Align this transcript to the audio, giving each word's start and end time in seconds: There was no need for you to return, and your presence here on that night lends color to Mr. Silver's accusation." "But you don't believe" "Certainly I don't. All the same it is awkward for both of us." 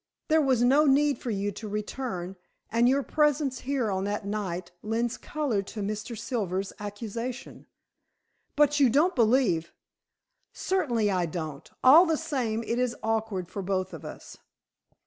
There 0.29 0.41
was 0.41 0.63
no 0.63 0.85
need 0.85 1.19
for 1.19 1.29
you 1.29 1.51
to 1.51 1.67
return, 1.69 2.35
and 2.71 2.89
your 2.89 3.03
presence 3.03 3.59
here 3.59 3.91
on 3.91 4.03
that 4.05 4.25
night 4.25 4.71
lends 4.81 5.15
color 5.15 5.61
to 5.61 5.81
Mr. 5.81 6.17
Silver's 6.17 6.73
accusation." 6.79 7.67
"But 8.55 8.79
you 8.79 8.89
don't 8.89 9.13
believe" 9.13 9.71
"Certainly 10.53 11.11
I 11.11 11.27
don't. 11.27 11.69
All 11.83 12.07
the 12.07 12.17
same 12.17 12.63
it 12.63 12.79
is 12.79 12.95
awkward 13.03 13.47
for 13.47 13.61
both 13.61 13.93
of 13.93 14.03
us." 14.03 14.37